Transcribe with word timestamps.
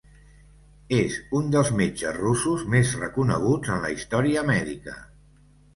És 0.99 1.17
un 1.41 1.51
dels 1.57 1.69
metges 1.81 2.17
russos 2.23 2.65
més 2.77 2.95
reconeguts 3.05 3.77
en 3.77 3.87
la 3.87 3.95
història 3.99 4.47
mèdica. 4.53 4.99